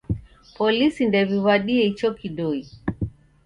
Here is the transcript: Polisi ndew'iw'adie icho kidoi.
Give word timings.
Polisi 0.55 1.01
ndew'iw'adie 1.07 1.81
icho 1.91 2.09
kidoi. 2.19 2.61